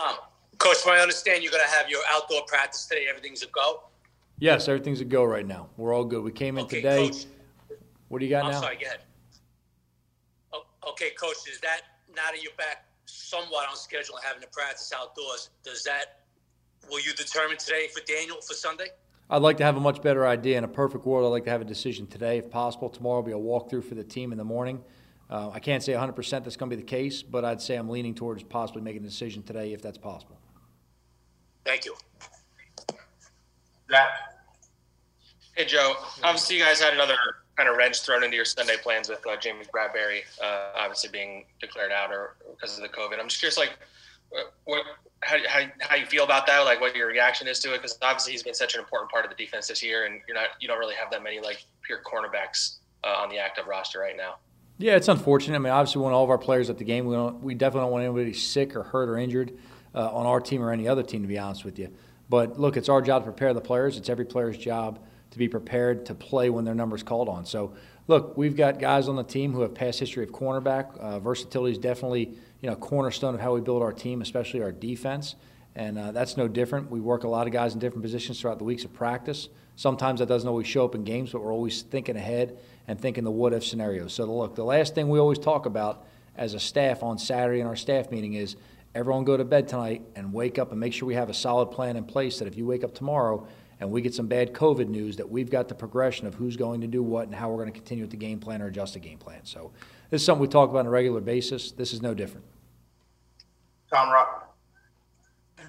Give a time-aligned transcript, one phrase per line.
[0.00, 0.16] Um,
[0.58, 3.06] Coach, from I understand you're going to have your outdoor practice today.
[3.08, 3.84] Everything's a go.
[4.38, 5.68] Yes, everything's a go right now.
[5.76, 6.22] We're all good.
[6.22, 7.08] We came in Okay, today.
[7.08, 7.26] Coach.
[8.08, 8.60] What do you got I'm now?
[8.60, 8.76] sorry.
[8.76, 9.00] Go ahead.
[10.52, 11.36] Oh, okay, Coach.
[11.50, 11.80] Is that
[12.14, 15.50] now that you're back somewhat on schedule and having to practice outdoors?
[15.62, 16.20] Does that
[16.90, 18.86] will you determine today for Daniel for Sunday?
[19.28, 20.58] I'd like to have a much better idea.
[20.58, 22.88] In a perfect world, I'd like to have a decision today, if possible.
[22.88, 24.82] Tomorrow will be a walkthrough for the team in the morning.
[25.30, 27.88] Uh, I can't say 100% that's going to be the case, but I'd say I'm
[27.88, 30.36] leaning towards possibly making a decision today if that's possible.
[31.64, 31.94] Thank you.
[33.88, 34.08] Zach.
[35.56, 35.94] Hey, Joe.
[36.24, 37.14] Obviously, you guys had another
[37.56, 41.44] kind of wrench thrown into your Sunday plans with uh, James Bradberry, uh, obviously being
[41.60, 43.20] declared out or because of the COVID.
[43.20, 43.78] I'm just curious, like,
[44.64, 44.84] what
[45.22, 46.60] how, how, how you feel about that?
[46.60, 47.78] Like, what your reaction is to it?
[47.82, 50.36] Because obviously, he's been such an important part of the defense this year, and you're
[50.36, 53.98] not you don't really have that many like pure cornerbacks uh, on the active roster
[53.98, 54.36] right now.
[54.80, 55.56] Yeah, it's unfortunate.
[55.56, 57.04] I mean, obviously, we want all of our players at the game.
[57.04, 59.52] We don't, we definitely don't want anybody sick or hurt or injured
[59.94, 61.92] uh, on our team or any other team, to be honest with you.
[62.30, 63.98] But look, it's our job to prepare the players.
[63.98, 64.98] It's every player's job
[65.32, 67.44] to be prepared to play when their number's called on.
[67.44, 67.74] So,
[68.08, 70.96] look, we've got guys on the team who have past history of cornerback.
[70.96, 74.72] Uh, versatility is definitely you know cornerstone of how we build our team, especially our
[74.72, 75.34] defense.
[75.76, 76.90] And uh, that's no different.
[76.90, 79.50] We work a lot of guys in different positions throughout the weeks of practice.
[79.76, 82.58] Sometimes that doesn't always show up in games, but we're always thinking ahead
[82.88, 84.12] and thinking the what if scenarios.
[84.12, 86.04] So, look, the last thing we always talk about
[86.36, 88.56] as a staff on Saturday in our staff meeting is
[88.94, 91.66] everyone go to bed tonight and wake up and make sure we have a solid
[91.66, 93.46] plan in place that if you wake up tomorrow
[93.78, 96.80] and we get some bad COVID news, that we've got the progression of who's going
[96.80, 98.94] to do what and how we're going to continue with the game plan or adjust
[98.94, 99.40] the game plan.
[99.44, 99.72] So,
[100.10, 101.70] this is something we talk about on a regular basis.
[101.70, 102.44] This is no different.
[103.92, 104.56] Tom Rock.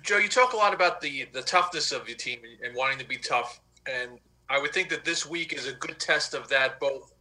[0.04, 3.06] Joe, you talk a lot about the the toughness of your team and wanting to
[3.06, 4.20] be tough, and
[4.52, 7.14] I would think that this week is a good test of that, both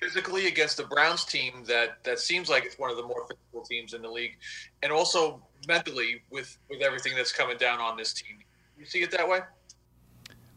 [0.00, 3.62] physically against the Browns team that that seems like it's one of the more physical
[3.62, 4.36] teams in the league,
[4.82, 8.38] and also mentally with with everything that's coming down on this team.
[8.78, 9.40] You see it that way?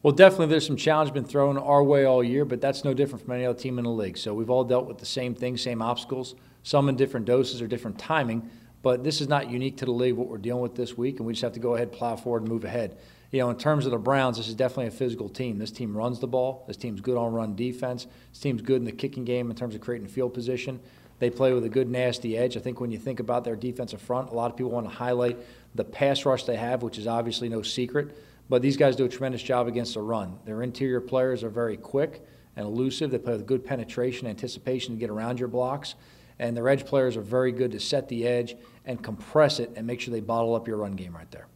[0.04, 3.24] Well, definitely there's some challenge been thrown our way all year, but that's no different
[3.24, 4.18] from any other team in the league.
[4.18, 7.68] So we've all dealt with the same things, same obstacles, some in different doses or
[7.68, 8.50] different timing.
[8.84, 11.26] But this is not unique to the league, what we're dealing with this week, and
[11.26, 12.98] we just have to go ahead, plow forward, and move ahead.
[13.32, 15.58] You know, in terms of the Browns, this is definitely a physical team.
[15.60, 16.64] This team runs the ball.
[16.66, 18.08] This team's good on run defense.
[18.32, 20.80] This team's good in the kicking game in terms of creating field position.
[21.20, 22.56] They play with a good, nasty edge.
[22.56, 24.96] I think when you think about their defensive front, a lot of people want to
[24.96, 25.38] highlight
[25.76, 28.16] the pass rush they have, which is obviously no secret.
[28.50, 30.40] But these guys do a tremendous job against the run.
[30.46, 33.12] Their interior players are very quick and elusive.
[33.12, 35.96] They play with good penetration, anticipation to get around your blocks.
[36.40, 38.56] And their edge players are very good to set the edge
[38.86, 41.48] and compress it and make sure they bottle up your run game right there.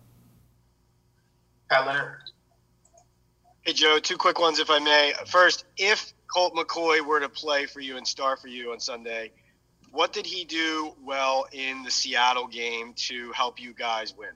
[1.72, 2.18] Pat Leonard.
[3.62, 5.14] Hey, Joe, two quick ones, if I may.
[5.28, 9.32] First, if Colt McCoy were to play for you and star for you on Sunday,
[9.92, 14.32] what did he do well in the Seattle game to help you guys win?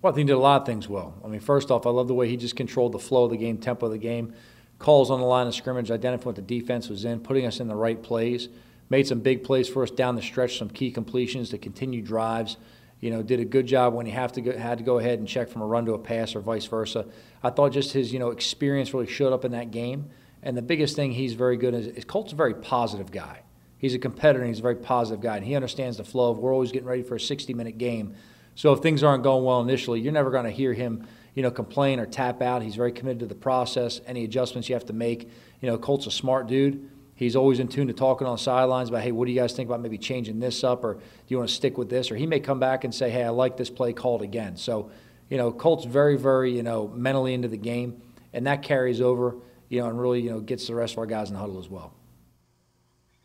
[0.00, 1.20] Well, I think he did a lot of things well.
[1.24, 3.36] I mean, first off, I love the way he just controlled the flow of the
[3.36, 4.32] game, tempo of the game,
[4.78, 7.66] calls on the line of scrimmage, identifying what the defense was in, putting us in
[7.66, 8.48] the right plays,
[8.88, 12.56] made some big plays for us down the stretch, some key completions to continue drives.
[13.00, 15.18] You know, did a good job when he have to go, had to go ahead
[15.18, 17.06] and check from a run to a pass or vice versa.
[17.42, 20.10] I thought just his you know experience really showed up in that game.
[20.42, 23.42] And the biggest thing he's very good is, is Colt's a very positive guy.
[23.76, 26.38] He's a competitor and he's a very positive guy, and he understands the flow of
[26.38, 28.14] we're always getting ready for a 60 minute game.
[28.54, 31.50] So if things aren't going well initially, you're never going to hear him, you know,
[31.50, 32.62] complain or tap out.
[32.62, 34.02] He's very committed to the process.
[34.06, 35.30] Any adjustments you have to make,
[35.62, 36.89] you know, Colt's a smart dude.
[37.20, 39.68] He's always in tune to talking on sidelines about, hey, what do you guys think
[39.68, 42.10] about maybe changing this up, or do you want to stick with this?
[42.10, 44.56] Or he may come back and say, hey, I like this play called again.
[44.56, 44.90] So,
[45.28, 48.00] you know, Colt's very, very, you know, mentally into the game,
[48.32, 49.36] and that carries over,
[49.68, 51.58] you know, and really, you know, gets the rest of our guys in the huddle
[51.58, 51.92] as well.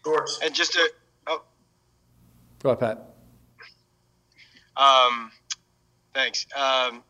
[0.04, 0.30] George.
[0.44, 0.90] And just to,
[1.28, 1.44] oh,
[2.62, 3.16] Go ahead, Pat.
[4.76, 5.32] Um,
[6.14, 6.46] thanks.
[6.54, 7.02] Um,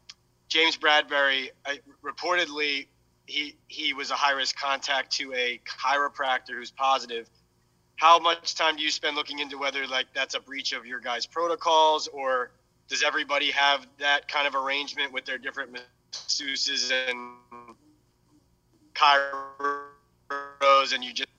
[0.50, 2.86] James Bradberry, I, reportedly,
[3.26, 7.30] he he was a high risk contact to a chiropractor who's positive.
[7.98, 11.00] How much time do you spend looking into whether like that's a breach of your
[11.00, 12.52] guys' protocols, or
[12.88, 15.78] does everybody have that kind of arrangement with their different
[16.14, 17.76] masseuses and
[18.94, 21.30] chiros, and you just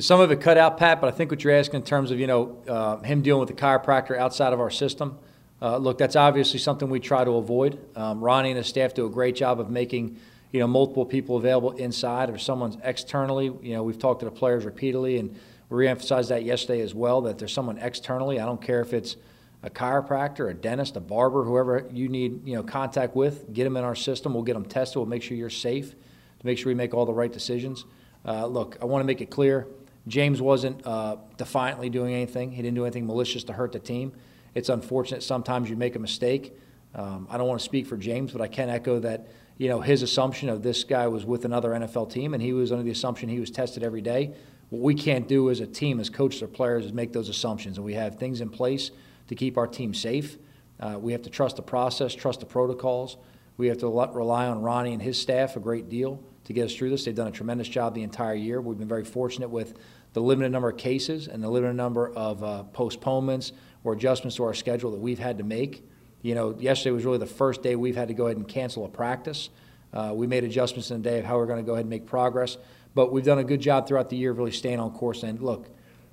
[0.00, 2.20] Some of it cut out, Pat, but I think what you're asking in terms of
[2.20, 5.18] you know uh, him dealing with the chiropractor outside of our system.
[5.60, 7.78] Uh, look, that's obviously something we try to avoid.
[7.96, 10.18] Um, Ronnie and his staff do a great job of making
[10.52, 13.46] you know multiple people available inside or someone's externally.
[13.62, 15.36] You know, we've talked to the players repeatedly, and
[15.68, 17.22] we reemphasized that yesterday as well.
[17.22, 18.38] That there's someone externally.
[18.38, 19.16] I don't care if it's
[19.62, 23.52] a chiropractor, a dentist, a barber, whoever you need you know contact with.
[23.52, 24.34] Get them in our system.
[24.34, 24.96] We'll get them tested.
[24.96, 27.84] We'll make sure you're safe to make sure we make all the right decisions.
[28.26, 29.66] Uh, look, I want to make it clear.
[30.08, 32.52] James wasn't uh, defiantly doing anything.
[32.52, 34.12] He didn't do anything malicious to hurt the team.
[34.56, 36.56] It's unfortunate sometimes you make a mistake.
[36.94, 39.28] Um, I don't want to speak for James, but I can echo that.
[39.58, 42.72] You know, his assumption of this guy was with another NFL team, and he was
[42.72, 44.34] under the assumption he was tested every day.
[44.70, 47.76] What we can't do as a team, as coaches or players, is make those assumptions,
[47.76, 48.90] and we have things in place
[49.28, 50.38] to keep our team safe.
[50.80, 53.18] Uh, we have to trust the process, trust the protocols.
[53.58, 56.74] We have to rely on Ronnie and his staff a great deal to get us
[56.74, 57.04] through this.
[57.04, 58.60] They've done a tremendous job the entire year.
[58.60, 59.74] We've been very fortunate with
[60.12, 63.52] the limited number of cases and the limited number of uh, postponements
[63.82, 65.84] or adjustments to our schedule that we've had to make.
[66.22, 68.84] You know, yesterday was really the first day we've had to go ahead and cancel
[68.84, 69.50] a practice.
[69.92, 71.90] Uh, we made adjustments in the day of how we're going to go ahead and
[71.90, 72.56] make progress.
[72.94, 75.24] But we've done a good job throughout the year of really staying on course.
[75.24, 75.68] And look,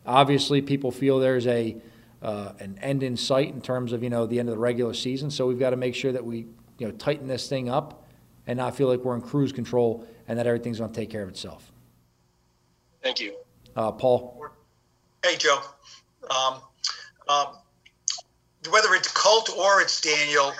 [0.06, 1.78] obviously, people feel there's a
[2.24, 4.94] uh, an end in sight in terms of you know the end of the regular
[4.94, 5.30] season.
[5.30, 6.48] So we've got to make sure that we
[6.80, 8.03] you know tighten this thing up
[8.48, 11.24] and not feel like we're in cruise control and that everything's going to take care
[11.24, 11.72] of itself.
[13.02, 13.36] Thank you,
[13.76, 14.48] uh, Paul.
[15.24, 15.62] Hey, Joe.
[16.30, 16.62] Um,
[17.28, 17.48] um,
[18.70, 20.54] whether it's Colt or it's Daniel,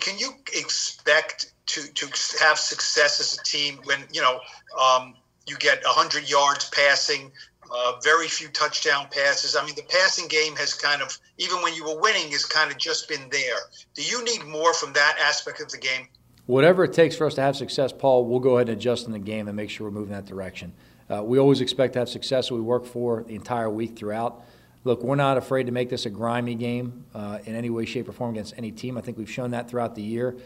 [0.00, 2.06] can you expect to to
[2.40, 4.40] have success as a team when you know
[4.78, 5.14] um,
[5.46, 7.32] you get 100 yards passing,
[7.70, 9.56] uh, very few touchdown passes.
[9.56, 12.70] I mean, the passing game has kind of, even when you were winning, has kind
[12.70, 13.58] of just been there.
[13.94, 16.08] Do you need more from that aspect of the game?
[16.50, 19.12] Whatever it takes for us to have success, Paul, we'll go ahead and adjust in
[19.12, 20.72] the game and make sure we're moving that direction.
[21.08, 22.50] Uh, we always expect to have success.
[22.50, 24.42] We work for the entire week throughout.
[24.82, 28.08] Look, we're not afraid to make this a grimy game uh, in any way, shape,
[28.08, 28.98] or form against any team.
[28.98, 30.38] I think we've shown that throughout the year.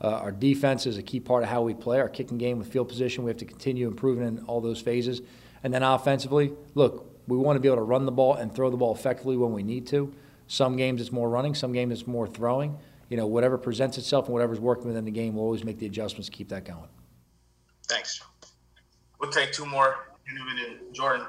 [0.00, 2.00] Uh, our defense is a key part of how we play.
[2.00, 5.22] Our kicking game with field position, we have to continue improving in all those phases.
[5.62, 8.68] And then offensively, look, we want to be able to run the ball and throw
[8.68, 10.12] the ball effectively when we need to.
[10.48, 12.78] Some games it's more running, some games it's more throwing.
[13.12, 15.84] You know, whatever presents itself and whatever's working within the game, we'll always make the
[15.84, 16.88] adjustments to keep that going.
[17.86, 18.22] Thanks.
[19.20, 20.06] We'll take two more.
[20.92, 21.26] Jordan.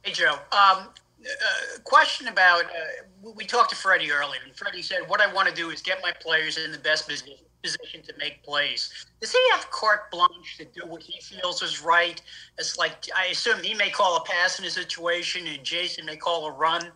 [0.00, 0.38] Hey, Joe.
[0.52, 0.88] Um, uh,
[1.84, 5.54] question about uh, we talked to Freddie earlier, and Freddie said, "What I want to
[5.54, 9.38] do is get my players in the best position, position to make plays." Does he
[9.52, 12.22] have carte blanche to do what he feels is right?
[12.56, 16.16] It's like I assume he may call a pass in a situation, and Jason may
[16.16, 16.90] call a run.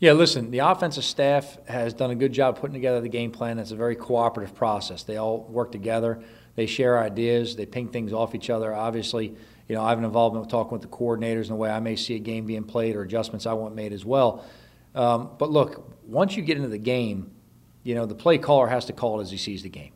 [0.00, 3.58] Yeah, listen, the offensive staff has done a good job putting together the game plan.
[3.58, 5.02] It's a very cooperative process.
[5.02, 6.22] They all work together.
[6.56, 7.54] They share ideas.
[7.54, 8.74] They ping things off each other.
[8.74, 9.36] Obviously,
[9.68, 11.80] you know, I have an involvement with talking with the coordinators and the way I
[11.80, 14.42] may see a game being played or adjustments I want made as well.
[14.94, 17.30] Um, but look, once you get into the game,
[17.82, 19.92] you know, the play caller has to call it as he sees the game.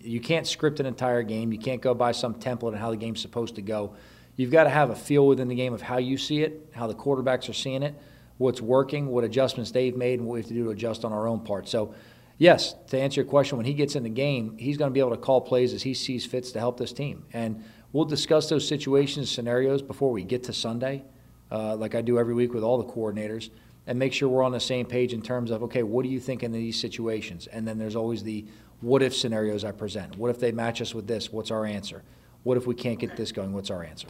[0.00, 1.52] You can't script an entire game.
[1.52, 3.94] You can't go by some template and how the game's supposed to go.
[4.34, 6.88] You've got to have a feel within the game of how you see it, how
[6.88, 7.94] the quarterbacks are seeing it,
[8.38, 11.12] what's working, what adjustments they've made, and what we have to do to adjust on
[11.12, 11.68] our own part.
[11.68, 11.94] So,
[12.38, 15.00] yes, to answer your question, when he gets in the game, he's going to be
[15.00, 17.24] able to call plays as he sees fits to help this team.
[17.32, 17.64] And
[17.96, 21.02] We'll discuss those situations, scenarios before we get to Sunday,
[21.50, 23.48] uh, like I do every week with all the coordinators,
[23.86, 26.20] and make sure we're on the same page in terms of, okay, what do you
[26.20, 27.46] think in these situations?
[27.46, 28.44] And then there's always the
[28.82, 30.18] what if scenarios I present.
[30.18, 31.32] What if they match us with this?
[31.32, 32.02] What's our answer?
[32.42, 33.54] What if we can't get this going?
[33.54, 34.08] What's our answer?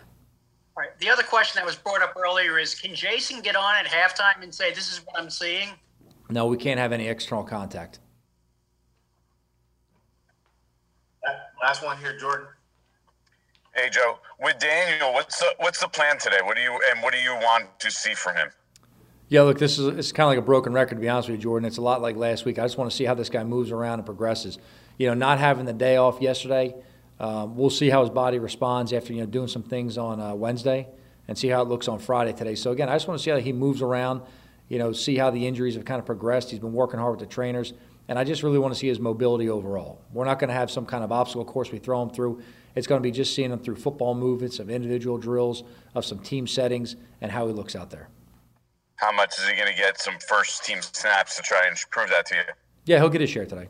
[0.76, 0.98] All right.
[0.98, 4.42] The other question that was brought up earlier is can Jason get on at halftime
[4.42, 5.70] and say, this is what I'm seeing?
[6.28, 8.00] No, we can't have any external contact.
[11.62, 12.46] Last one here, Jordan.
[13.74, 16.38] Hey Joe, with Daniel, what's the, what's the plan today?
[16.42, 18.48] What do you and what do you want to see from him?
[19.28, 21.38] Yeah, look, this is it's kind of like a broken record to be honest with
[21.38, 21.66] you, Jordan.
[21.66, 22.58] It's a lot like last week.
[22.58, 24.58] I just want to see how this guy moves around and progresses.
[24.98, 26.74] You know, not having the day off yesterday,
[27.18, 30.34] um, we'll see how his body responds after you know doing some things on uh,
[30.34, 30.88] Wednesday
[31.28, 32.54] and see how it looks on Friday today.
[32.54, 34.22] So again, I just want to see how he moves around.
[34.68, 36.50] You know, see how the injuries have kind of progressed.
[36.50, 37.72] He's been working hard with the trainers,
[38.08, 40.00] and I just really want to see his mobility overall.
[40.12, 42.42] We're not going to have some kind of obstacle course we throw him through.
[42.74, 45.62] It's going to be just seeing him through football movements, of individual drills,
[45.94, 48.08] of some team settings, and how he looks out there.
[48.96, 52.10] How much is he going to get some first team snaps to try and prove
[52.10, 52.42] that to you?
[52.86, 53.68] Yeah, he'll get his share today.